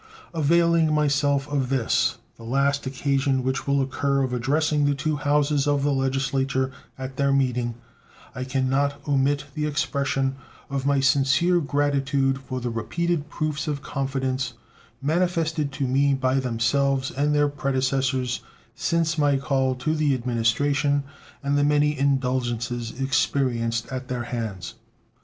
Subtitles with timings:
[0.33, 5.67] Availing myself of this the last occasion which will occur of addressing the two Houses
[5.67, 7.75] of the Legislature at their meeting,
[8.33, 10.37] I can not omit the expression
[10.71, 14.55] of my sincere gratitude for the repeated proofs of confidence
[15.03, 18.41] manifested to me by themselves and their predecessors
[18.73, 21.03] since my call to the administration
[21.43, 24.73] and the many indulgences experienced at their hands.